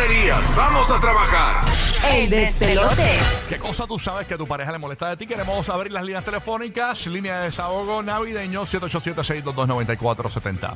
monerías. 0.00 0.56
Vamos 0.56 0.90
a 0.90 1.00
trabajar. 1.00 1.64
El 2.10 2.30
despelote. 2.30 3.18
¿Qué 3.48 3.58
cosa 3.58 3.86
tú 3.86 3.98
sabes 3.98 4.26
que 4.26 4.34
a 4.34 4.38
tu 4.38 4.46
pareja 4.46 4.72
le 4.72 4.78
molesta 4.78 5.08
de 5.10 5.16
ti? 5.16 5.26
Queremos 5.26 5.68
abrir 5.68 5.92
las 5.92 6.02
líneas 6.04 6.24
telefónicas, 6.24 7.06
línea 7.06 7.40
de 7.40 7.44
desahogo 7.46 8.02
navideño 8.02 8.62
787-622-9470. 8.64 10.74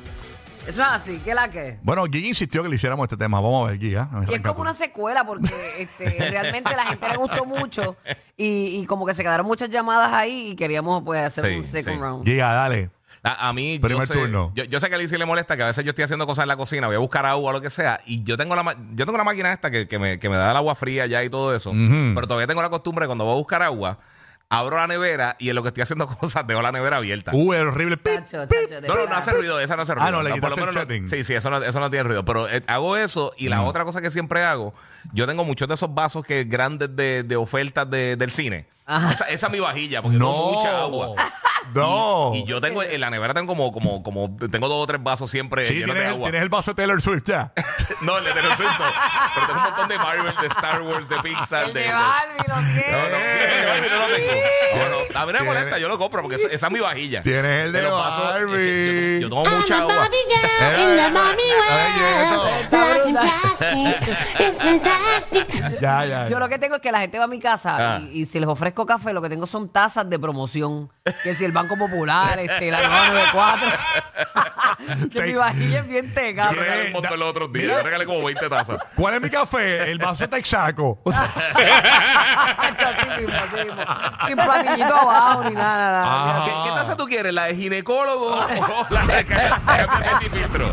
Eso 0.66 0.80
es 0.82 0.88
así, 0.88 1.20
¿qué 1.22 1.34
la 1.34 1.50
que? 1.50 1.78
Bueno, 1.82 2.04
Gigi 2.06 2.28
insistió 2.28 2.62
que 2.62 2.68
le 2.70 2.76
hiciéramos 2.76 3.04
este 3.04 3.16
tema. 3.18 3.38
Vamos 3.40 3.66
a 3.66 3.70
ver, 3.72 3.78
Gigi. 3.80 3.96
¿ah? 3.96 4.08
Y 4.30 4.34
es 4.34 4.40
como 4.40 4.60
una 4.62 4.72
secuela 4.72 5.24
porque 5.24 5.50
este, 5.78 6.08
realmente 6.30 6.74
la 6.74 6.86
gente 6.86 7.06
le 7.08 7.16
gustó 7.16 7.44
mucho 7.44 7.96
y, 8.36 8.80
y 8.80 8.86
como 8.86 9.04
que 9.06 9.14
se 9.14 9.22
quedaron 9.22 9.46
muchas 9.46 9.68
llamadas 9.70 10.12
ahí 10.12 10.48
y 10.52 10.56
queríamos 10.56 11.02
pues 11.04 11.22
hacer 11.24 11.44
Sí, 11.46 11.54
un 11.56 11.64
second 11.64 11.96
sí. 11.96 12.00
round. 12.02 12.24
Giga, 12.26 12.52
dale. 12.52 12.90
A, 13.24 13.48
a 13.48 13.52
mí, 13.54 13.78
Primer 13.80 14.00
yo 14.02 14.06
sé, 14.06 14.14
turno. 14.14 14.52
Yo, 14.54 14.64
yo 14.64 14.78
sé 14.78 14.88
que 14.90 14.94
a 14.94 14.98
Lizzie 14.98 15.16
le 15.18 15.24
molesta 15.24 15.56
que 15.56 15.62
a 15.62 15.66
veces 15.66 15.82
yo 15.84 15.90
estoy 15.90 16.04
haciendo 16.04 16.26
cosas 16.26 16.42
en 16.44 16.48
la 16.48 16.56
cocina, 16.56 16.86
voy 16.88 16.96
a 16.96 16.98
buscar 17.00 17.24
agua 17.24 17.50
o 17.50 17.52
lo 17.54 17.60
que 17.62 17.70
sea, 17.70 17.98
y 18.04 18.22
yo 18.22 18.36
tengo 18.36 18.54
la, 18.54 18.62
ma- 18.62 18.76
yo 18.92 19.06
tengo 19.06 19.16
la 19.16 19.24
máquina 19.24 19.50
esta 19.52 19.70
que, 19.70 19.88
que 19.88 19.98
me, 19.98 20.18
que 20.18 20.28
me 20.28 20.36
da 20.36 20.50
el 20.50 20.56
agua 20.58 20.74
fría 20.74 21.06
ya 21.06 21.24
y 21.24 21.30
todo 21.30 21.54
eso, 21.54 21.72
pero 22.14 22.26
todavía 22.26 22.46
tengo 22.46 22.60
la 22.62 22.68
costumbre 22.68 23.06
cuando 23.06 23.24
voy 23.24 23.32
a 23.32 23.36
buscar 23.36 23.62
agua, 23.62 23.98
abro 24.50 24.76
la 24.76 24.86
nevera 24.86 25.36
y 25.38 25.48
en 25.48 25.56
lo 25.56 25.62
que 25.62 25.68
estoy 25.68 25.82
haciendo 25.82 26.06
cosas 26.20 26.46
dejo 26.46 26.60
la 26.60 26.70
nevera 26.70 26.98
abierta. 26.98 27.30
Uh, 27.34 27.54
el 27.54 27.68
horrible 27.68 27.96
pip. 27.96 28.14
Tacho, 28.14 28.46
tacho, 28.46 28.86
No, 28.86 28.94
no, 28.94 29.06
no 29.06 29.14
hace 29.16 29.30
ruido, 29.30 29.58
esa 29.58 29.74
no 29.74 29.82
hace 29.82 29.94
ruido. 29.94 30.06
Ah, 30.06 30.10
no, 30.10 30.22
le 30.22 30.28
por 30.28 30.40
quitaste 30.40 30.56
lo 30.56 30.56
el 30.56 30.60
menos 30.60 30.74
no- 30.74 30.80
setting. 30.82 31.08
Sí, 31.08 31.24
sí, 31.24 31.34
eso 31.34 31.48
no, 31.48 31.62
eso 31.62 31.80
no 31.80 31.88
tiene 31.88 32.02
ruido. 32.04 32.24
Pero 32.26 32.46
eh, 32.50 32.62
hago 32.66 32.96
eso 32.98 33.32
y 33.38 33.48
la 33.48 33.62
otra 33.62 33.84
cosa 33.86 34.02
que 34.02 34.10
siempre 34.10 34.42
hago, 34.44 34.74
yo 35.14 35.26
tengo 35.26 35.44
muchos 35.44 35.66
de 35.66 35.74
esos 35.74 35.92
vasos 35.94 36.26
que 36.26 36.44
grandes 36.44 36.94
de, 36.94 37.22
de 37.22 37.36
ofertas 37.36 37.88
de- 37.90 38.16
del 38.16 38.30
cine. 38.30 38.66
Ajá. 38.86 39.12
Esa, 39.14 39.24
esa 39.30 39.46
es 39.46 39.52
mi 39.52 39.60
vajilla, 39.60 40.02
porque 40.02 40.18
No. 40.18 40.26
tengo 40.30 40.52
mucha 40.52 40.80
agua. 40.82 41.14
No. 41.72 42.32
Y, 42.34 42.38
y 42.40 42.44
yo 42.44 42.60
tengo 42.60 42.82
en 42.82 43.00
la 43.00 43.10
nevera 43.10 43.34
tengo 43.34 43.46
como, 43.48 43.72
como, 43.72 44.02
como 44.02 44.36
tengo 44.50 44.68
dos 44.68 44.82
o 44.82 44.86
tres 44.86 45.02
vasos 45.02 45.30
siempre 45.30 45.66
Sí, 45.68 45.74
llenos 45.74 45.86
tienes 45.94 46.02
de 46.02 46.08
el, 46.08 46.14
agua. 46.14 46.24
tienes 46.26 46.42
el 46.42 46.48
vaso 46.48 46.70
de 46.72 46.74
Taylor 46.76 47.00
Swift 47.02 47.22
ya. 47.26 47.52
No, 48.02 48.18
el 48.18 48.24
de 48.24 48.32
Taylor 48.32 48.56
Swift 48.56 48.78
no. 48.78 48.84
Pero 49.34 49.46
tengo 49.46 49.58
un 49.60 49.64
montón 49.64 49.88
de 49.88 49.98
Marvel, 49.98 50.34
de 50.40 50.46
Star 50.48 50.82
Wars, 50.82 51.08
de 51.08 51.16
Pixar, 51.20 51.64
El 51.66 51.72
de. 51.74 51.80
de 51.80 51.86
de- 51.86 51.92
Barbie, 51.92 52.44
lo 52.48 52.54
No, 52.54 52.62
no, 52.62 53.18
de 53.18 53.66
Barbie 53.66 53.90
no 53.90 53.98
lo 53.98 54.14
tengo. 54.14 54.32
No, 54.74 54.88
no, 55.12 55.20
a 55.20 55.26
mí 55.26 55.32
no 55.32 55.38
me 55.40 55.44
molesta, 55.44 55.78
yo 55.78 55.88
lo 55.88 55.98
compro 55.98 56.22
porque 56.22 56.36
esa, 56.36 56.48
esa 56.48 56.66
es 56.66 56.72
mi 56.72 56.80
vajilla. 56.80 57.22
Tienes 57.22 57.66
el 57.66 57.72
de 57.72 57.82
los 57.82 57.92
vasos, 57.92 58.24
es 58.36 58.40
que 58.40 58.44
Barbie. 58.46 59.14
Yo, 59.20 59.20
yo 59.20 59.28
tomo 59.30 59.44
mucha 59.56 59.78
agua. 59.78 60.08
Ya, 65.80 66.04
ya. 66.04 66.28
Yo 66.28 66.38
lo 66.38 66.48
que 66.48 66.58
tengo 66.58 66.76
es 66.76 66.80
que 66.82 66.92
la 66.92 67.00
gente 67.00 67.18
va 67.18 67.24
a 67.24 67.28
mi 67.28 67.38
casa 67.38 67.96
Ah. 67.96 68.00
y, 68.12 68.22
y 68.22 68.26
si 68.26 68.38
les 68.40 68.48
ofrezco 68.48 68.86
café, 68.86 69.12
lo 69.12 69.20
que 69.22 69.28
tengo 69.28 69.46
son 69.46 69.68
tazas 69.68 70.08
de 70.08 70.18
promoción. 70.18 70.90
Que 71.22 71.34
si 71.34 71.44
el 71.44 71.52
Banco 71.54 71.76
Popular, 71.76 72.38
este, 72.38 72.70
la 72.70 72.82
994. 72.82 73.68
que 75.12 75.22
mi 75.22 75.34
vajilla 75.34 75.80
es 75.80 75.88
bien 75.88 76.12
teca. 76.12 76.52
Yo 76.52 76.60
regalé 76.60 76.86
un 76.86 76.92
montón 76.92 77.18
los 77.18 77.30
otros 77.30 77.52
días. 77.52 77.76
Yo 77.76 77.82
regalé 77.82 78.04
como 78.04 78.22
20 78.24 78.48
tazas. 78.48 78.78
¿Cuál 78.94 79.14
es 79.14 79.22
mi 79.22 79.30
café? 79.30 79.90
El 79.90 79.98
vaso 79.98 80.28
texaco. 80.28 81.00
O 81.02 81.12
sea, 81.12 81.28
Así 82.84 83.08
mismo, 83.20 83.36
así 83.36 83.56
mismo. 83.64 83.82
Sin 84.26 84.36
platillito 84.36 84.94
abajo 84.94 85.48
ni 85.48 85.54
nada, 85.54 85.76
nada. 85.76 86.04
Ah. 86.06 86.44
¿Qué, 86.44 86.50
qué 86.68 86.74
taza 86.76 86.94
tú 86.96 87.06
quieres? 87.06 87.32
¿La 87.32 87.44
de 87.44 87.54
ginecólogo 87.56 88.34
o 88.34 88.46
la 88.90 89.06
de 89.06 89.24
cambio 89.24 90.30
filtro? 90.30 90.70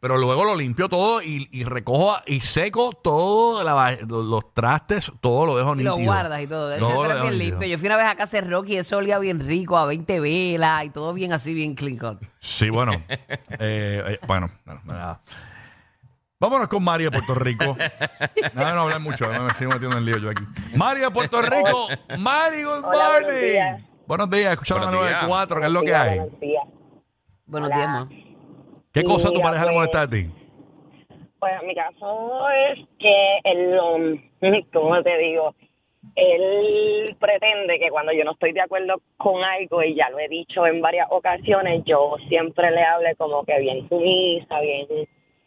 pero 0.00 0.16
luego 0.16 0.44
lo 0.44 0.56
limpio 0.56 0.88
todo 0.88 1.20
y, 1.22 1.46
y 1.52 1.64
recojo 1.64 2.16
y 2.26 2.40
seco 2.40 2.92
todo 3.02 3.62
la 3.62 3.94
los, 4.08 4.54
trastes, 4.54 5.12
todo 5.20 5.44
lo 5.44 5.56
dejo 5.58 5.74
y 5.76 5.82
lo 5.82 5.92
nítido. 5.96 6.06
guardas 6.06 6.40
y 6.42 6.46
todo. 6.46 6.78
Todo 6.78 6.88
Tú 6.88 6.96
lo 7.02 7.08
bien 7.22 7.22
nítido. 7.34 7.50
limpio. 7.50 7.68
Yo 7.68 7.78
fui 7.78 7.86
una 7.88 7.96
vez 7.98 8.06
a 8.06 8.16
casa 8.16 8.38
de 8.40 8.48
Rocky 8.48 8.72
y 8.72 8.76
eso 8.78 8.96
olía 8.96 9.18
bien 9.18 9.40
rico, 9.46 9.76
a 9.76 9.84
20 9.84 10.20
velas 10.20 10.84
y 10.86 10.90
todo 10.90 11.12
bien 11.12 11.34
así, 11.34 11.52
bien 11.52 11.74
clean 11.74 11.98
cut. 11.98 12.26
Sí, 12.40 12.70
bueno. 12.70 12.92
Eh, 13.18 14.02
eh, 14.06 14.18
bueno, 14.26 14.50
no, 14.64 14.80
nada. 14.86 15.20
Vámonos 16.40 16.68
con 16.68 16.82
María 16.82 17.10
de 17.10 17.12
Puerto 17.18 17.34
Rico. 17.34 17.76
No, 18.54 18.74
no 18.74 18.82
hablar 18.82 19.00
mucho, 19.00 19.28
me 19.28 19.46
estoy 19.48 19.66
metiendo 19.66 19.96
en 19.98 20.04
lío 20.04 20.18
yo 20.18 20.30
aquí. 20.30 20.44
María 20.76 21.04
de 21.06 21.10
Puerto 21.10 21.42
Rico. 21.42 21.88
Mari, 22.18 22.62
good 22.62 22.84
Hola, 22.84 23.20
morning. 23.20 23.84
Buenos 24.06 24.28
días, 24.28 24.52
escuchando 24.52 24.84
la 24.84 24.90
Buenos 24.90 25.08
días. 25.08 25.22
94, 25.22 25.60
¿qué 25.60 25.66
es 25.66 25.72
lo 25.72 25.82
que 25.82 25.94
hay? 25.94 26.18
buenos 26.18 26.40
días. 26.40 26.64
Buenos 27.46 27.70
Hola. 27.70 27.76
días, 27.76 27.88
ma. 27.88 28.08
¿Qué 28.92 29.02
cosa 29.02 29.28
a 29.28 29.32
tu 29.32 29.38
Mira, 29.38 29.44
pareja 29.44 29.64
le 29.64 29.70
pues, 29.70 29.76
molesta 29.76 30.02
a 30.02 30.08
ti? 30.08 30.30
Pues 31.38 31.52
en 31.60 31.66
mi 31.66 31.74
caso 31.74 32.48
es 32.50 32.78
que 32.98 33.38
él, 33.44 33.78
um, 33.80 34.62
¿cómo 34.72 35.02
te 35.02 35.16
digo? 35.18 35.54
Él 36.16 37.16
pretende 37.18 37.78
que 37.78 37.88
cuando 37.90 38.12
yo 38.12 38.24
no 38.24 38.32
estoy 38.32 38.52
de 38.52 38.60
acuerdo 38.60 39.00
con 39.16 39.42
algo, 39.42 39.82
y 39.82 39.94
ya 39.94 40.10
lo 40.10 40.18
he 40.18 40.28
dicho 40.28 40.66
en 40.66 40.82
varias 40.82 41.08
ocasiones, 41.10 41.82
yo 41.86 42.16
siempre 42.28 42.70
le 42.70 42.84
hable 42.84 43.16
como 43.16 43.42
que 43.44 43.58
bien 43.58 43.88
sumisa, 43.88 44.60
bien 44.60 44.86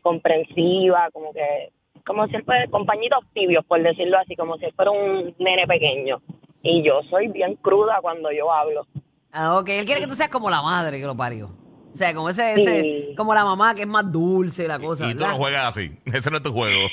comprensiva, 0.01 1.09
como 1.13 1.31
que, 1.31 1.69
como 2.05 2.25
si 2.27 2.35
él 2.35 2.43
fuera 2.43 2.65
compañitos 2.67 3.23
tibios, 3.33 3.63
por 3.65 3.81
decirlo 3.83 4.17
así, 4.17 4.35
como 4.35 4.57
si 4.57 4.65
él 4.65 4.73
fuera 4.75 4.89
un 4.91 5.35
nene 5.37 5.67
pequeño. 5.67 6.19
Y 6.61 6.83
yo 6.83 7.01
soy 7.09 7.27
bien 7.29 7.55
cruda 7.55 7.99
cuando 8.01 8.31
yo 8.31 8.51
hablo. 8.51 8.85
Ah, 9.31 9.57
ok. 9.59 9.69
Él 9.69 9.85
quiere 9.85 10.01
que 10.01 10.07
tú 10.07 10.15
seas 10.15 10.29
como 10.29 10.49
la 10.49 10.61
madre 10.61 10.99
que 10.99 11.05
lo 11.05 11.15
parió. 11.15 11.47
O 11.93 11.97
sea, 11.97 12.13
como 12.13 12.29
ese, 12.29 12.53
ese 12.53 13.15
como 13.15 13.33
la 13.33 13.43
mamá 13.43 13.73
que 13.73 13.81
es 13.81 13.87
más 13.87 14.11
dulce 14.11 14.67
la 14.67 14.77
cosa. 14.79 15.05
Y 15.05 15.13
tú 15.13 15.19
¿verdad? 15.19 15.31
no 15.31 15.37
juegas 15.37 15.67
así. 15.67 15.97
Ese 16.05 16.29
no 16.29 16.37
es 16.37 16.43
tu 16.43 16.53
juego. 16.53 16.87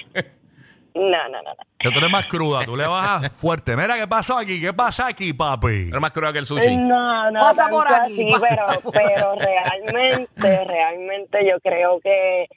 No, 0.94 1.28
no, 1.28 1.42
no, 1.42 1.42
no. 1.42 1.64
Que 1.78 1.90
tú 1.90 1.98
eres 1.98 2.10
más 2.10 2.26
cruda, 2.26 2.64
tú 2.64 2.76
le 2.76 2.86
bajas 2.86 3.32
fuerte. 3.32 3.76
Mira, 3.76 3.96
¿qué 3.96 4.06
pasó 4.06 4.38
aquí? 4.38 4.60
¿Qué 4.60 4.72
pasa 4.72 5.08
aquí, 5.08 5.32
papi? 5.32 5.88
Eres 5.88 6.00
más 6.00 6.12
cruel 6.12 6.32
que 6.32 6.38
el 6.38 6.46
sushi. 6.46 6.76
No, 6.76 7.30
no, 7.32 7.40
Pasa 7.40 7.68
por 7.68 7.86
aquí, 7.86 8.30
así, 8.30 8.32
pasa 8.32 8.46
pero, 8.48 8.80
por 8.80 8.92
pero 8.92 9.34
realmente, 9.34 10.64
realmente 10.64 11.38
yo 11.50 11.58
creo 11.60 11.98
que 12.00 12.48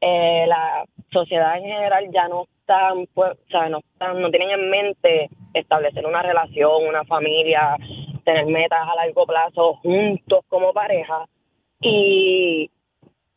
eh, 0.00 0.46
la 0.48 0.84
sociedad 1.12 1.56
en 1.58 1.64
general 1.64 2.04
ya 2.12 2.28
no 2.28 2.46
están, 2.62 3.06
pues, 3.12 3.32
o 3.32 3.50
sea, 3.50 3.68
no 3.68 3.78
están, 3.78 4.20
no 4.20 4.30
tienen 4.30 4.50
en 4.50 4.70
mente 4.70 5.28
establecer 5.52 6.06
una 6.06 6.22
relación, 6.22 6.86
una 6.88 7.04
familia, 7.04 7.76
tener 8.24 8.46
metas 8.46 8.88
a 8.88 8.94
largo 8.94 9.26
plazo 9.26 9.74
juntos 9.82 10.44
como 10.48 10.72
pareja 10.72 11.26
y 11.80 12.70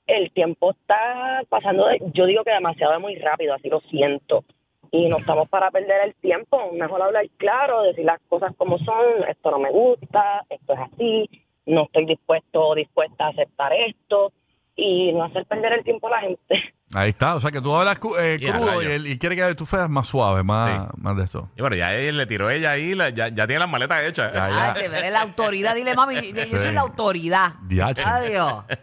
el 0.08 0.32
tiempo 0.32 0.72
está 0.72 1.42
pasando, 1.50 1.88
de- 1.88 2.02
yo 2.14 2.26
digo 2.28 2.44
que 2.44 2.52
demasiado 2.52 3.00
muy 3.00 3.16
rápido, 3.16 3.56
así 3.56 3.70
lo 3.70 3.80
siento. 3.82 4.44
Y 4.92 5.10
no 5.10 5.18
estamos 5.18 5.50
para 5.50 5.72
perder 5.72 6.02
el 6.06 6.16
tiempo, 6.16 6.72
mejor 6.72 7.02
hablar 7.02 7.26
claro, 7.38 7.82
decir 7.82 8.06
las 8.06 8.22
cosas 8.30 8.56
como 8.56 8.78
son, 8.78 9.24
esto 9.28 9.50
no 9.52 9.60
me 9.60 9.72
gusta, 9.72 10.44
esto 10.50 10.74
es 10.74 10.80
así, 10.80 11.30
no 11.66 11.84
estoy 11.86 12.06
dispuesto 12.06 12.62
o 12.68 12.76
dispuesta 12.76 13.26
a 13.26 13.30
aceptar 13.30 13.74
esto 13.74 14.32
y 14.76 15.12
no 15.14 15.24
hacer 15.24 15.46
perder 15.48 15.74
el 15.74 15.84
tiempo 15.84 16.08
a 16.08 16.12
la 16.12 16.20
gente. 16.22 16.56
Ahí 16.96 17.10
está. 17.10 17.36
O 17.36 17.40
sea 17.42 17.52
que 17.52 17.60
tú 17.62 17.76
hablas 17.76 18.00
cu- 18.00 18.16
eh, 18.18 18.38
Y 18.40 18.48
a 18.48 18.54
crudo 18.54 18.66
y 18.82 18.86
rayos. 18.86 18.92
él 18.94 19.08
y 19.08 19.18
quiere 19.20 19.36
que 19.36 19.54
tú 19.56 19.66
seas 19.66 19.90
más 19.90 20.08
suave, 20.08 20.44
más, 20.44 20.88
más 20.98 21.18
de 21.18 21.24
esto. 21.26 21.50
Y 21.58 21.62
bueno, 21.62 21.76
ya 21.76 21.94
él 21.94 22.18
le 22.18 22.26
tiró 22.26 22.50
ella 22.50 22.72
ahí, 22.72 22.96
la- 22.96 23.10
ya, 23.10 23.28
ya 23.28 23.46
tiene 23.46 23.60
las 23.60 23.70
maletas 23.70 24.04
hechas. 24.06 24.34
Ya, 24.34 24.46
Ay, 24.46 24.54
ya. 24.54 24.74
te 24.74 24.88
veré 24.90 25.12
la 25.12 25.22
autoridad. 25.22 25.76
Dile, 25.76 25.94
mami, 25.96 26.16
yo, 26.16 26.22
yo 26.44 26.46
soy 26.58 26.60
Sí. 26.70 26.72
la 26.74 26.82
autoridad. 26.82 27.54
Diache. 27.64 28.04
Adiós. 28.04 28.64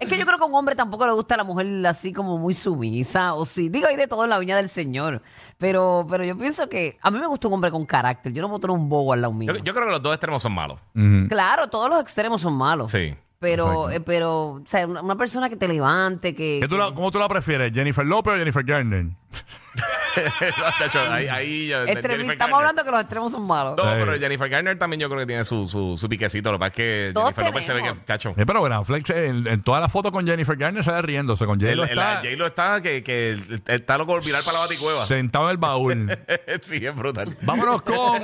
Es 0.00 0.08
que 0.08 0.18
yo 0.18 0.26
creo 0.26 0.36
que 0.38 0.44
a 0.44 0.46
un 0.46 0.54
hombre 0.54 0.74
tampoco 0.74 1.06
le 1.06 1.12
gusta 1.12 1.34
a 1.34 1.38
la 1.38 1.44
mujer 1.44 1.66
así 1.86 2.12
como 2.12 2.38
muy 2.38 2.54
sumisa. 2.54 3.34
O 3.34 3.44
sí, 3.46 3.68
digo, 3.68 3.86
hay 3.86 3.96
de 3.96 4.06
todo 4.06 4.24
en 4.24 4.30
la 4.30 4.38
viña 4.38 4.56
del 4.56 4.68
Señor. 4.68 5.22
Pero, 5.58 6.06
pero 6.08 6.24
yo 6.24 6.36
pienso 6.36 6.68
que 6.68 6.98
a 7.00 7.10
mí 7.10 7.18
me 7.18 7.26
gusta 7.26 7.48
un 7.48 7.54
hombre 7.54 7.70
con 7.70 7.84
carácter. 7.86 8.32
Yo 8.32 8.42
no 8.42 8.48
puedo 8.48 8.60
tener 8.60 8.76
un 8.76 8.88
bobo 8.88 9.12
al 9.12 9.20
lado 9.22 9.32
mío. 9.32 9.52
Yo, 9.54 9.62
yo 9.62 9.72
creo 9.74 9.86
que 9.86 9.92
los 9.92 10.02
dos 10.02 10.12
extremos 10.14 10.42
son 10.42 10.52
malos. 10.52 10.78
Ujú. 10.94 11.28
Claro, 11.28 11.68
todos 11.68 11.88
los 11.88 12.00
extremos 12.00 12.40
son 12.40 12.54
malos. 12.54 12.90
Sí. 12.90 13.14
Pero, 13.50 13.90
eh, 13.90 14.00
pero, 14.00 14.46
o 14.52 14.62
sea, 14.66 14.86
una, 14.86 15.02
una 15.02 15.16
persona 15.16 15.48
que 15.48 15.56
te 15.56 15.68
levante, 15.68 16.34
que. 16.34 16.58
¿Qué 16.62 16.68
tú 16.68 16.76
la- 16.76 16.92
¿Cómo 16.94 17.10
tú 17.10 17.18
la 17.18 17.28
prefieres? 17.28 17.70
¿Jennifer 17.72 18.04
López 18.06 18.32
o 18.34 18.36
Jennifer 18.36 18.64
Garner? 18.64 19.06
Chacho, 20.78 21.00
ahí, 21.10 21.28
ahí 21.28 21.68
ya- 21.68 21.84
Extremi- 21.84 22.02
Jennifer 22.10 22.32
estamos 22.32 22.38
Garner. 22.38 22.54
hablando 22.54 22.84
que 22.84 22.90
los 22.90 23.00
extremos 23.00 23.32
son 23.32 23.46
malos. 23.46 23.74
No, 23.76 23.82
Sí. 23.84 23.90
pero 23.98 24.18
Jennifer 24.18 24.48
Garner 24.48 24.78
también 24.78 25.00
yo 25.00 25.08
creo 25.08 25.20
que 25.20 25.26
tiene 25.26 25.44
su, 25.44 25.68
su, 25.68 25.96
su 25.98 26.08
piquecito. 26.08 26.50
Lo 26.52 26.58
que 26.58 26.60
pasa 26.60 26.68
es 26.70 26.74
que 26.76 27.10
Todos 27.14 27.26
Jennifer 27.28 27.44
López 27.46 27.64
se 27.66 27.72
ve 27.72 27.78
que, 27.80 27.84
tenemos. 27.88 28.04
cacho. 28.06 28.34
Eh, 28.36 28.46
pero 28.46 28.62
Ben 28.62 28.72
Affleck 28.72 29.10
eh, 29.10 29.26
en, 29.28 29.46
en 29.46 29.62
todas 29.62 29.80
las 29.82 29.90
fotos 29.92 30.12
con 30.12 30.26
Jennifer 30.26 30.56
Garner 30.56 30.84
sale 30.84 31.02
riéndose. 31.02 31.46
Con 31.46 31.60
El, 31.60 31.66
J-Lo 31.66 31.82
el- 31.84 31.88
está 31.90 32.16
J-Lo 32.22 32.46
está 32.46 32.80
que, 32.82 33.02
que 33.02 33.38
está 33.66 33.98
loco 33.98 34.12
por 34.12 34.24
virar 34.24 34.42
para 34.42 34.54
la 34.58 34.64
baticueva. 34.64 35.06
sentado 35.06 35.46
en 35.46 35.50
el 35.52 35.56
baúl. 35.58 36.18
sí, 36.62 36.84
es 36.84 36.94
brutal. 36.96 37.36
Vámonos 37.42 37.82
con 37.82 38.22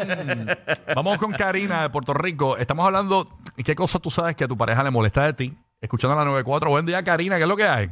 vamos 0.95 1.19
con 1.19 1.33
Karina 1.33 1.83
de 1.83 1.91
Puerto 1.91 2.15
Rico. 2.15 2.57
Estamos 2.57 2.87
hablando 2.87 3.29
qué 3.65 3.75
cosas 3.75 4.01
tú 4.01 4.11
sabes 4.11 4.35
que 4.37 4.45
a 4.45 4.49
tu 4.49 4.57
pareja 4.57 4.83
le 4.83 4.91
molesta 4.91 5.25
de 5.25 5.33
ti. 5.35 5.59
Escuchando 5.81 6.15
la 6.17 6.25
94. 6.25 6.69
Buen 6.71 6.85
día, 6.85 7.03
Karina. 7.03 7.37
¿Qué 7.37 7.43
es 7.43 7.49
lo 7.49 7.57
que 7.57 7.65
hay? 7.67 7.91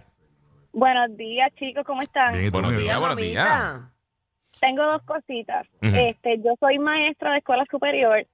Buenos 0.78 1.16
días, 1.16 1.52
chicos, 1.56 1.84
¿cómo 1.84 2.02
están? 2.02 2.34
Bien, 2.34 2.44
¿y 2.44 2.50
tú, 2.50 2.52
Buenos 2.52 2.78
días. 2.78 3.00
buenos 3.00 3.16
mamita. 3.16 3.90
Tengo 4.60 4.84
dos 4.84 5.02
cositas. 5.02 5.66
Este, 5.82 6.38
yo 6.38 6.54
soy 6.60 6.78
maestra 6.78 7.32
de 7.32 7.38
escuela 7.38 7.64
superior 7.68 8.24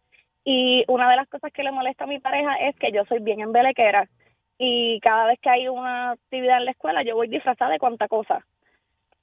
y 0.45 0.85
una 0.89 1.09
de 1.09 1.17
las 1.17 1.27
cosas 1.31 1.51
que 1.55 1.63
le 1.63 1.73
molesta 1.73 2.05
a 2.05 2.07
mi 2.07 2.19
pareja 2.21 2.55
es 2.57 2.77
que 2.77 2.93
yo 2.93 3.07
soy 3.07 3.21
bien 3.21 3.41
embelequera 3.41 4.11
y 4.59 5.01
cada 5.01 5.25
vez 5.25 5.41
que 5.41 5.49
hay 5.49 5.69
una 5.69 6.11
actividad 6.11 6.59
en 6.59 6.67
la 6.67 6.73
escuela 6.73 7.03
yo 7.03 7.15
voy 7.15 7.29
disfrazada 7.29 7.71
de 7.71 7.79
cuanta 7.79 8.09
cosa. 8.09 8.45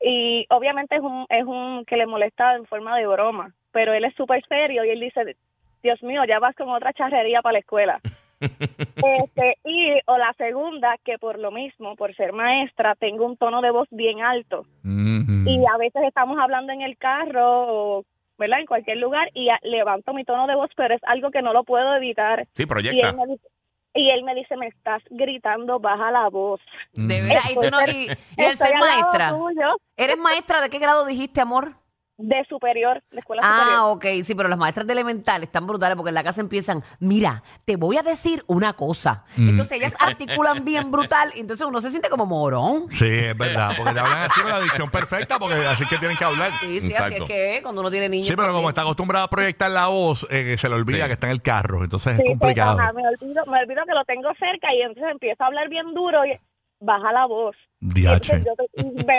Y 0.02 0.48
obviamente 0.50 0.96
es 0.96 1.02
un 1.04 1.28
es 1.30 1.46
un 1.46 1.86
que 1.86 1.98
le 1.98 2.08
molesta 2.08 2.56
en 2.56 2.66
forma 2.66 2.98
de 2.98 3.06
broma, 3.06 3.54
pero 3.72 3.94
él 3.94 4.04
es 4.04 4.16
súper 4.16 4.44
serio 4.48 4.84
y 4.84 4.90
él 4.90 5.00
dice, 5.00 5.36
Dios 5.84 6.02
mío, 6.02 6.24
ya 6.28 6.40
vas 6.40 6.56
con 6.56 6.70
otra 6.70 6.92
charrería 6.94 7.44
para 7.44 7.54
la 7.54 7.60
escuela. 7.60 8.02
Este, 8.42 9.58
y 9.66 9.94
o 10.06 10.18
la 10.18 10.34
segunda, 10.38 10.96
que 11.04 11.18
por 11.18 11.40
lo 11.40 11.52
mismo, 11.52 11.96
por 11.96 12.16
ser 12.16 12.34
maestra, 12.34 12.96
tengo 12.96 13.26
un 13.26 13.38
tono 13.38 13.62
de 13.62 13.72
voz 13.72 13.88
bien 13.92 14.22
alto. 14.22 14.66
Y 14.84 15.64
a 15.66 15.78
veces 15.78 16.04
estamos 16.08 16.38
hablando 16.40 16.72
en 16.74 16.82
el 16.82 16.98
carro 16.98 17.98
o, 18.00 18.04
¿verdad? 18.38 18.60
En 18.60 18.66
cualquier 18.66 18.98
lugar 18.98 19.30
y 19.34 19.50
a- 19.50 19.60
levanto 19.64 20.14
mi 20.14 20.24
tono 20.24 20.48
de 20.48 20.56
voz, 20.56 20.70
pero 20.76 20.94
es 20.96 21.02
algo 21.04 21.32
que 21.32 21.42
no 21.42 21.54
lo 21.54 21.64
puedo 21.64 21.96
evitar. 21.96 22.48
Sí, 22.54 22.64
Y 22.64 22.66
proyecta. 22.66 23.10
él, 23.10 23.16
me 23.16 23.26
dice, 23.28 23.48
y 23.94 24.10
él 24.10 24.24
me 24.24 24.36
dice, 24.36 24.56
me 24.58 24.68
estás 24.68 25.02
gritando, 25.10 25.80
baja 25.80 26.12
la 26.12 26.30
voz. 26.30 26.62
De 26.94 27.22
verdad. 27.22 27.42
Y, 27.50 27.54
tú 27.56 27.70
no, 27.72 27.80
y, 27.88 28.08
y 28.38 28.44
el 28.44 28.56
ser 28.56 28.78
maestra. 28.80 29.30
tuyo, 29.30 29.78
¿Eres 29.98 30.18
maestra 30.18 30.62
de 30.62 30.70
qué 30.70 30.80
grado 30.80 31.06
dijiste, 31.06 31.42
amor? 31.42 31.74
De 32.22 32.46
superior, 32.48 33.02
de 33.12 33.20
escuela 33.20 33.42
superior. 33.42 33.74
Ah, 33.76 33.86
ok, 33.88 34.06
sí, 34.24 34.36
pero 34.36 34.48
las 34.50 34.58
maestras 34.58 34.86
de 34.88 34.94
elemental 34.94 35.44
están 35.44 35.66
brutales 35.68 35.96
porque 35.96 36.10
en 36.10 36.16
la 36.16 36.24
casa 36.24 36.42
empiezan, 36.42 36.84
mira, 37.00 37.44
te 37.66 37.76
voy 37.76 37.98
a 37.98 38.04
decir 38.04 38.44
una 38.48 38.74
cosa. 38.74 39.26
Entonces 39.38 39.78
ellas 39.78 39.96
articulan 40.00 40.64
bien 40.64 40.92
brutal 40.92 41.32
y 41.36 41.40
entonces 41.42 41.66
uno 41.66 41.82
se 41.82 41.90
siente 41.90 42.10
como 42.10 42.26
morón. 42.26 42.90
Sí, 42.90 43.06
es 43.08 43.38
verdad. 43.38 43.72
Porque 43.76 43.94
te 43.94 44.00
hablan 44.00 44.30
así 44.30 44.42
con 44.42 44.52
la 44.52 44.60
dicción 44.62 44.90
perfecta, 44.92 45.40
porque 45.40 45.56
así 45.56 45.86
que 45.88 45.98
tienen 45.98 46.18
que 46.18 46.26
hablar. 46.26 46.52
Sí, 46.62 46.68
sí, 46.68 46.78
así 46.78 46.88
Exacto. 46.88 47.24
es 47.24 47.30
que 47.30 47.60
cuando 47.64 47.82
uno 47.82 47.90
tiene 47.92 48.08
niños. 48.10 48.28
Sí, 48.28 48.36
pero 48.36 48.54
como 48.54 48.70
está 48.70 48.82
acostumbrada 48.82 49.26
a 49.26 49.30
proyectar 49.30 49.72
la 49.72 49.88
voz, 49.88 50.28
eh, 50.30 50.56
se 50.58 50.70
le 50.70 50.76
olvida 50.76 51.02
Sí. 51.04 51.08
que 51.08 51.14
está 51.14 51.28
en 51.28 51.32
el 51.34 51.42
carro. 51.42 51.84
Entonces 51.84 52.16
Sí, 52.18 52.22
es 52.24 52.30
complicado. 52.30 52.76
pues, 52.76 52.84
ajá, 52.84 52.94
me, 52.94 53.08
olvido, 53.08 53.46
me 53.48 53.60
olvido 53.60 53.84
que 53.86 53.94
lo 53.94 54.06
tengo 54.06 54.30
cerca 54.38 54.74
y 54.76 54.82
entonces 54.82 55.12
empiezo 55.12 55.44
a 55.44 55.48
hablar 55.48 55.70
bien 55.70 55.94
duro 55.94 56.26
y 56.26 56.38
baja 56.80 57.12
la 57.12 57.26
voz. 57.26 57.56
Entonces, 57.82 58.44
yo 58.46 58.54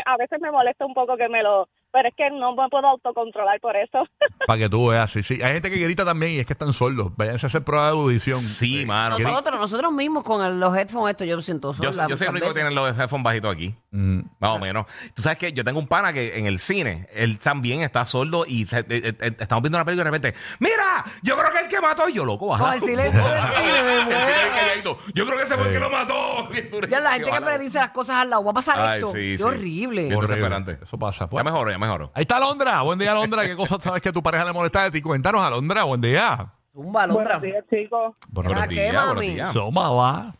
a 0.06 0.16
veces 0.16 0.40
me 0.40 0.50
molesta 0.50 0.84
un 0.87 0.94
poco 0.94 1.16
que 1.16 1.28
me 1.28 1.43
lo... 1.43 1.69
Pero 1.92 2.08
es 2.08 2.14
que 2.16 2.30
no 2.30 2.54
me 2.56 2.68
puedo 2.70 2.86
autocontrolar 2.88 3.60
por 3.60 3.76
eso. 3.76 4.06
Para 4.46 4.58
que 4.58 4.68
tú 4.68 4.88
veas, 4.88 5.10
sí, 5.10 5.22
sí. 5.22 5.42
Hay 5.42 5.52
gente 5.52 5.70
que 5.70 5.76
grita 5.78 6.04
también 6.04 6.32
y 6.32 6.38
es 6.38 6.46
que 6.46 6.54
están 6.54 6.72
sordos. 6.72 7.12
Váyanse 7.16 7.46
a 7.46 7.48
hacer 7.48 7.62
prueba 7.62 7.86
de 7.86 7.90
audición. 7.92 8.40
Sí, 8.40 8.86
mano. 8.86 9.18
Nosotros, 9.18 9.60
nosotros 9.60 9.92
mismos 9.92 10.24
con 10.24 10.44
el- 10.44 10.58
los 10.58 10.74
headphones 10.76 11.10
estos, 11.12 11.26
yo 11.26 11.36
lo 11.36 11.42
siento 11.42 11.72
Yo, 11.74 11.92
sola 11.92 12.08
yo 12.08 12.16
soy 12.16 12.26
el 12.28 12.32
único 12.32 12.48
que 12.48 12.54
tiene 12.54 12.70
los 12.70 12.98
headphones 12.98 13.24
bajitos 13.24 13.54
aquí. 13.54 13.74
Mm. 13.90 14.20
Más 14.40 14.50
o 14.50 14.58
menos. 14.58 14.86
Tú 15.14 15.22
sabes 15.22 15.38
que 15.38 15.52
yo 15.52 15.62
tengo 15.64 15.78
un 15.78 15.86
pana 15.86 16.12
que 16.12 16.38
en 16.38 16.46
el 16.46 16.58
cine, 16.58 17.06
él 17.12 17.38
también 17.38 17.82
está 17.82 18.04
sordo 18.04 18.44
y 18.46 18.64
se- 18.66 18.80
eh, 18.80 18.84
eh, 18.88 19.14
eh, 19.20 19.36
estamos 19.38 19.62
viendo 19.62 19.76
una 19.78 19.84
película 19.84 20.02
y 20.08 20.10
de 20.10 20.10
repente, 20.18 20.34
¡Mira! 20.60 21.04
Yo 21.22 21.36
creo 21.36 21.52
que 21.52 21.58
el 21.60 21.68
que 21.68 21.80
mató. 21.80 22.08
Y 22.08 22.14
yo, 22.14 22.24
loco, 22.24 22.46
baja. 22.48 22.64
Con 22.64 22.72
el 22.74 22.80
silencio 22.80 23.22
del 23.22 23.40
cine, 23.52 23.82
me 23.82 23.92
El 23.92 24.00
silencio 24.02 24.34
muero. 24.34 24.54
calladito. 24.56 24.98
Yo 25.14 25.26
creo 25.26 25.38
que 25.38 25.44
ese 25.44 25.56
fue 25.56 25.66
el 25.66 25.72
que 25.74 25.78
lo 25.78 25.90
mató. 25.90 26.48
Ya 26.88 27.00
la 27.00 27.12
gente 27.12 27.30
que 27.30 27.40
predice 27.40 27.78
las 27.78 27.90
cosas 27.90 28.16
al 28.16 28.30
lado, 28.30 28.44
va 28.44 28.50
a 28.50 28.54
pasar 28.54 28.78
Ay, 28.78 28.98
esto. 29.00 29.12
sí, 29.12 29.18
Qué 29.18 29.38
sí. 29.38 29.44
horrible. 29.44 30.08
Bien 30.08 30.20
desesperante. 30.20 30.78
Eso 30.82 30.98
pasa. 30.98 31.24
Ya 31.24 31.28
Pues. 31.30 31.44
mejoró, 31.44 31.70
ya 31.70 31.78
mejoró. 31.82 32.11
Ahí 32.14 32.23
está 32.23 32.37
Alondra. 32.38 32.81
Buen 32.82 32.99
día, 32.99 33.12
Alondra. 33.12 33.44
¿Qué 33.44 33.55
cosas 33.56 33.82
sabes 33.82 34.00
que 34.00 34.12
tu 34.12 34.23
pareja 34.23 34.44
le 34.44 34.52
molesta 34.52 34.84
de 34.84 34.90
ti? 34.90 35.02
Cuéntanos, 35.02 35.40
Alondra. 35.43 35.84
Buen 35.84 36.00
día. 36.00 36.46
Zumba, 36.73 37.02
Alondra. 37.02 37.38
Buenos 37.38 37.43
días, 37.43 37.64
chicos. 37.69 38.14
Buenos 38.31 38.52
¿Para 38.55 38.67
días. 38.67 38.90
qué, 38.90 38.96
buenos 38.96 39.20
días. 39.20 39.52
Sómala. 39.52 40.32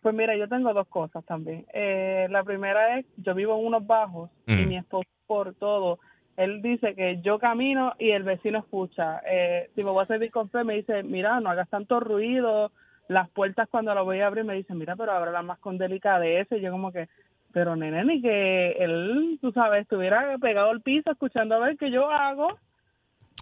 Pues 0.00 0.14
mira, 0.16 0.36
yo 0.36 0.48
tengo 0.48 0.72
dos 0.74 0.88
cosas 0.88 1.24
también. 1.24 1.64
Eh, 1.72 2.26
la 2.30 2.42
primera 2.42 2.98
es, 2.98 3.06
yo 3.18 3.34
vivo 3.34 3.56
en 3.58 3.66
unos 3.66 3.86
bajos 3.86 4.30
y 4.48 4.52
Mm. 4.54 4.68
mi 4.68 4.76
esposo 4.76 5.08
por 5.28 5.54
todo, 5.54 6.00
él 6.36 6.60
dice 6.62 6.94
que 6.96 7.20
yo 7.22 7.38
camino 7.38 7.92
y 8.00 8.10
el 8.10 8.24
vecino 8.24 8.58
escucha. 8.58 9.20
Eh, 9.24 9.70
si 9.76 9.84
me 9.84 9.90
voy 9.90 10.02
a 10.02 10.06
servir 10.08 10.32
con 10.32 10.50
fe, 10.50 10.64
me 10.64 10.74
dice, 10.74 11.02
mira, 11.04 11.38
no 11.40 11.50
hagas 11.50 11.68
tanto 11.68 12.00
ruido. 12.00 12.72
Las 13.06 13.28
puertas 13.30 13.68
cuando 13.70 13.94
las 13.94 14.02
voy 14.04 14.20
a 14.20 14.26
abrir 14.26 14.42
me 14.44 14.54
dicen, 14.54 14.78
mira, 14.78 14.96
pero 14.96 15.12
ábralas 15.12 15.44
más 15.44 15.58
con 15.60 15.78
delicadeza. 15.78 16.56
Y 16.56 16.60
yo 16.62 16.72
como 16.72 16.90
que, 16.90 17.08
pero 17.52 17.76
nene, 17.76 18.04
ni 18.04 18.20
que 18.22 18.72
él, 18.72 19.38
tú 19.40 19.52
sabes, 19.52 19.82
estuviera 19.82 20.36
pegado 20.40 20.70
al 20.70 20.80
piso 20.80 21.10
escuchando 21.10 21.54
a 21.54 21.58
ver 21.58 21.76
qué 21.78 21.90
yo 21.90 22.10
hago. 22.10 22.48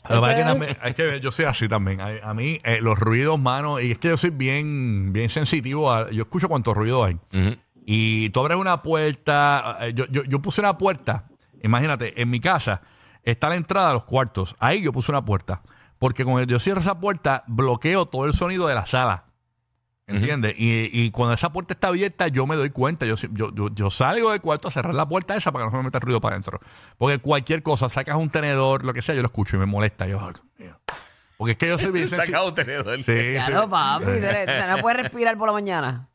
Lo 0.09 0.15
que 0.17 0.21
pasa 0.21 0.33
es 0.33 0.37
que 0.39 0.45
también- 0.45 0.77
es 0.83 0.95
que 0.95 1.21
yo 1.21 1.31
soy 1.31 1.45
así 1.45 1.69
también. 1.69 2.01
A, 2.01 2.09
a 2.31 2.33
mí, 2.35 2.59
eh, 2.65 2.81
los 2.81 2.99
ruidos, 2.99 3.39
mano, 3.39 3.81
y 3.81 3.91
es 3.93 3.99
que 3.99 4.09
yo 4.09 4.17
soy 4.17 4.31
bien, 4.31 5.13
bien 5.13 5.29
sensitivo. 5.29 5.93
A, 5.93 6.11
yo 6.11 6.23
escucho 6.23 6.49
cuántos 6.49 6.75
ruidos 6.77 7.07
hay. 7.09 7.19
Y 7.85 8.31
tú 8.31 8.41
abres 8.41 8.57
una 8.59 8.83
puerta. 8.83 9.79
eh, 9.83 9.93
Yo, 9.95 10.07
yo, 10.07 10.23
yo 10.25 10.41
puse 10.41 10.61
una 10.61 10.79
puerta. 10.79 11.25
Imagínate, 11.63 12.21
en 12.23 12.31
mi 12.31 12.41
casa 12.41 12.83
está 13.25 13.49
la 13.51 13.57
entrada 13.57 13.91
a 13.91 13.93
los 13.93 14.05
cuartos. 14.05 14.57
Ahí 14.59 14.81
yo 14.83 14.93
puse 14.93 15.13
una 15.13 15.25
puerta. 15.25 15.61
Porque 15.99 16.25
cuando 16.25 16.45
yo 16.45 16.59
cierro 16.59 16.81
esa 16.81 16.99
puerta, 16.99 17.45
bloqueo 17.47 18.07
todo 18.07 18.25
el 18.25 18.33
sonido 18.33 18.67
de 18.69 18.75
la 18.75 18.87
sala. 18.87 19.25
¿Entiendes? 20.17 20.55
y, 20.59 20.91
y 20.93 21.11
cuando 21.11 21.35
esa 21.35 21.53
puerta 21.53 21.75
está 21.75 21.89
abierta, 21.89 22.29
yo 22.29 22.47
me 22.47 22.57
doy 22.57 22.71
cuenta. 22.71 23.07
Yo, 23.07 23.15
yo, 23.33 23.55
yo, 23.55 23.69
yo 23.75 23.91
salgo 23.91 24.31
del 24.33 24.41
cuarto 24.41 24.69
a 24.69 24.71
cerrar 24.71 24.95
la 24.95 25.09
puerta 25.09 25.37
esa 25.37 25.53
para 25.53 25.65
que 25.65 25.67
no 25.67 25.71
se 25.73 25.77
me 25.79 25.85
meta 25.85 25.99
ruido 26.01 26.21
para 26.21 26.35
adentro. 26.35 26.61
Porque 26.99 27.19
cualquier 27.19 27.63
cosa, 27.63 27.89
sacas 27.89 28.17
un 28.17 28.31
tenedor, 28.31 28.85
lo 28.85 28.93
que 28.93 29.03
sea, 29.03 29.15
yo 29.15 29.23
lo 29.23 29.29
escucho 29.29 29.57
y 29.57 29.59
me 29.61 29.67
molesta. 29.67 30.07
Yo. 30.07 30.19
Porque 31.37 31.53
es 31.53 31.57
que 31.59 31.69
yo 31.69 31.79
soy 31.79 31.91
bien. 31.91 32.07
Sacado 32.11 32.49
un 32.49 32.55
tenedor. 32.55 32.97
Sí, 32.99 33.05
sí. 33.05 33.33
Claro, 33.35 33.71
papi. 33.71 34.05
de- 34.05 34.21
de- 34.21 34.67
No 34.69 34.79
puedes 34.83 35.01
respirar 35.01 35.39
por 35.39 35.49
la 35.49 35.53
mañana. 35.55 36.09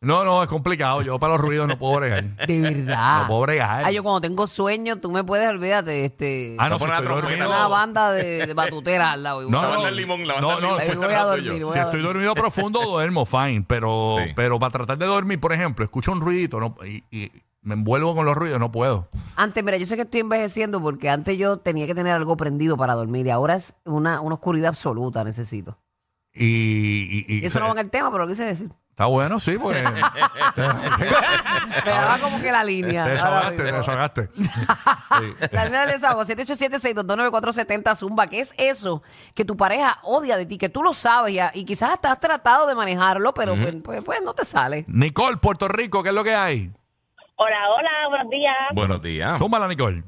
No, 0.00 0.24
no, 0.24 0.42
es 0.44 0.48
complicado. 0.48 1.02
Yo 1.02 1.18
para 1.18 1.32
los 1.32 1.40
ruidos 1.40 1.66
no 1.66 1.76
puedo 1.76 1.96
bregar. 1.98 2.24
De 2.46 2.60
verdad. 2.60 3.22
No 3.22 3.26
puedo 3.26 3.40
bregar. 3.42 3.84
Ah, 3.84 3.90
yo 3.90 4.02
cuando 4.04 4.20
tengo 4.20 4.46
sueño, 4.46 4.98
tú 5.00 5.10
me 5.10 5.24
puedes, 5.24 5.48
olvídate, 5.48 6.04
este, 6.04 6.54
Ah, 6.58 6.68
no, 6.68 6.78
si 6.78 6.84
estoy 6.84 6.96
la 7.00 7.02
trompeta. 7.04 7.26
dormido. 7.30 7.48
una 7.48 7.66
banda 7.68 8.12
de, 8.12 8.46
de 8.46 8.54
batuteras 8.54 9.14
al 9.14 9.22
lado. 9.24 9.42
No, 9.50 9.60
no, 9.74 9.82
del 9.84 9.96
limón, 9.96 10.24
la 10.26 10.40
no, 10.40 10.48
banda 10.48 10.68
del 10.76 10.78
no, 10.78 10.92
limón. 10.94 11.06
voy 11.06 11.14
a 11.14 11.24
dormir, 11.24 11.64
voy 11.64 11.72
Si 11.72 11.78
a 11.80 11.82
estoy 11.82 12.02
dormido 12.02 12.34
profundo, 12.34 12.80
duermo 12.82 13.24
fine. 13.26 13.64
Pero, 13.66 14.16
Sí. 14.24 14.32
pero 14.36 14.60
para 14.60 14.70
tratar 14.70 14.98
de 14.98 15.06
dormir, 15.06 15.40
por 15.40 15.52
ejemplo, 15.52 15.84
escucho 15.84 16.12
un 16.12 16.20
ruidito 16.20 16.60
no, 16.60 16.76
y, 16.86 17.02
y 17.10 17.32
me 17.62 17.74
envuelvo 17.74 18.14
con 18.14 18.24
los 18.24 18.36
ruidos, 18.36 18.60
no 18.60 18.70
puedo. 18.70 19.08
Antes, 19.34 19.64
mira, 19.64 19.78
yo 19.78 19.84
sé 19.86 19.96
que 19.96 20.02
estoy 20.02 20.20
envejeciendo 20.20 20.80
porque 20.80 21.10
antes 21.10 21.36
yo 21.36 21.58
tenía 21.58 21.88
que 21.88 21.94
tener 21.96 22.12
algo 22.14 22.36
prendido 22.36 22.76
para 22.76 22.94
dormir 22.94 23.26
y 23.26 23.30
ahora 23.30 23.56
es 23.56 23.74
una, 23.84 24.20
una 24.20 24.34
oscuridad 24.36 24.68
absoluta 24.68 25.24
necesito. 25.24 25.76
Y, 26.32 26.44
y- 26.46 27.24
y- 27.26 27.38
Y 27.42 27.46
eso 27.46 27.58
no 27.58 27.66
va 27.66 27.72
en 27.72 27.78
el 27.78 27.90
tema, 27.90 28.12
pero 28.12 28.24
lo 28.24 28.28
quise 28.30 28.44
decir. 28.44 28.68
Está 28.98 29.06
bueno, 29.06 29.38
sí, 29.38 29.56
pues. 29.62 29.80
Me 30.56 31.90
daba 31.90 32.18
como 32.20 32.40
que 32.40 32.50
la 32.50 32.64
línea. 32.64 33.04
te 33.04 33.10
desahogaste, 33.10 33.56
te 33.56 33.62
desahogaste. 33.62 34.28
Sí. 34.34 34.42
La 35.52 35.64
línea 35.66 35.80
del 35.82 35.92
desahogo, 35.92 36.22
787-622-9470, 36.22 37.96
Zumba. 37.96 38.26
¿Qué 38.26 38.40
es 38.40 38.52
eso 38.58 39.04
que 39.36 39.44
tu 39.44 39.56
pareja 39.56 40.00
odia 40.02 40.36
de 40.36 40.46
ti? 40.46 40.58
Que 40.58 40.68
tú 40.68 40.82
lo 40.82 40.92
sabes 40.92 41.32
ya, 41.32 41.52
y 41.54 41.64
quizás 41.64 41.92
hasta 41.92 42.10
has 42.10 42.18
tratado 42.18 42.66
de 42.66 42.74
manejarlo, 42.74 43.32
pero 43.34 43.54
pues, 43.54 43.72
pues, 43.84 44.02
pues 44.02 44.20
no 44.20 44.34
te 44.34 44.44
sale. 44.44 44.84
Nicole, 44.88 45.36
Puerto 45.36 45.68
Rico, 45.68 46.02
¿qué 46.02 46.08
es 46.08 46.14
lo 46.16 46.24
que 46.24 46.34
hay? 46.34 46.72
Hola, 47.36 47.70
hola, 47.70 48.08
buenos 48.08 48.30
días. 48.30 48.56
Buenos 48.74 49.00
días. 49.00 49.38
Súmala, 49.38 49.68
Nicole. 49.68 50.02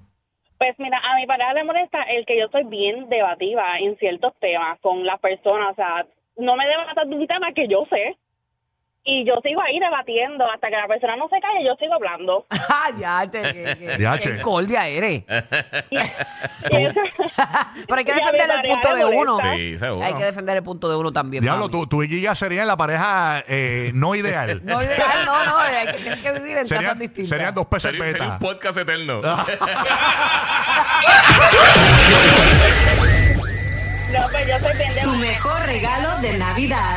Pues 0.59 0.75
mira, 0.79 0.99
a 0.99 1.15
mi 1.15 1.29
pareja 1.29 1.53
le 1.55 1.63
molesta 1.63 2.03
el 2.03 2.27
que 2.27 2.37
yo 2.41 2.49
soy 2.51 2.65
bien 2.65 3.09
debativa 3.09 3.79
en 3.79 3.97
ciertos 3.99 4.33
temas 4.41 4.81
con 4.81 5.07
las 5.07 5.21
personas. 5.21 5.71
O 5.71 5.75
sea, 5.77 6.07
no 6.39 6.57
me 6.57 6.67
debatas 6.67 7.09
de 7.09 7.15
un 7.15 7.27
tema 7.29 7.53
que 7.55 7.69
yo 7.69 7.87
sé. 7.89 8.17
Y 9.03 9.27
yo 9.27 9.35
sigo 9.43 9.61
ahí 9.63 9.79
debatiendo 9.81 10.45
hasta 10.51 10.69
que 10.69 10.77
la 10.77 10.87
persona 10.87 11.17
no 11.17 11.27
se 11.29 11.41
calle, 11.41 11.65
yo 11.65 11.75
sigo 11.79 11.95
hablando. 11.95 12.47
Ah, 12.73 12.91
ya, 12.99 13.29
te, 13.31 13.43
que, 13.43 13.77
que, 13.79 13.97
Diache. 13.99 14.37
qué 14.37 14.41
cordia 14.43 14.87
eres. 14.87 15.25
Y 15.91 15.97
eso- 15.97 17.01
Pero 17.87 17.99
hay 17.99 18.05
que 18.05 18.11
y 18.13 18.15
a 18.15 18.17
mi 18.17 18.21
defender 18.23 18.41
el 18.43 18.57
pareja 18.57 18.75
punto 18.75 18.89
le 18.93 18.99
de 18.99 19.05
uno. 19.07 19.33
molesta. 19.37 19.57
Sí, 19.57 19.79
seguro. 19.79 20.07
Hay 20.07 20.15
que 20.15 20.25
defender 20.25 20.57
el 20.59 20.63
punto 20.63 20.89
de 20.89 20.97
uno 20.97 21.13
también. 21.13 21.43
Diablo, 21.43 21.63
mami. 21.69 21.73
tú, 21.73 21.87
tú 21.87 22.03
y 22.03 22.09
Giga 22.09 22.35
serían 22.35 22.67
la 22.67 22.77
pareja 22.77 23.43
eh, 23.49 23.91
no 23.95 24.15
ideal. 24.15 24.61
No, 24.65 24.81
ideal, 24.83 25.25
no, 25.27 25.45
no, 25.47 25.59
hay 25.59 25.87
que, 25.87 25.93
tienes 25.95 26.21
que 26.23 26.33
vivir 26.33 26.57
en 26.59 26.69
serían, 26.69 26.85
casas 26.85 26.99
distintas. 27.01 27.29
serían 27.31 27.55
dos 27.55 27.67
peces 27.67 27.91
Sería, 27.91 28.05
sería 28.05 28.23
beta. 28.23 28.33
un 28.35 28.39
podcast 28.39 28.79
eterno. 28.79 29.21
No, 34.13 34.19
pues 34.33 34.49
yo 34.49 34.59
soy 34.59 34.77
bien 34.77 34.95
de 34.95 35.01
Tu 35.03 35.11
mejor 35.17 35.67
regalo 35.67 36.19
de 36.21 36.39
Navidad. 36.39 36.97